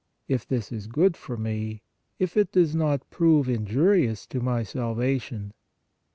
[0.27, 1.83] if this is good for me,
[2.17, 5.53] if it does not prove icwflfif^rgslo my salvation."